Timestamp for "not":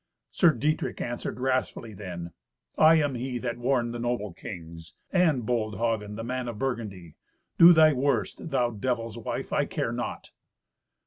9.91-10.31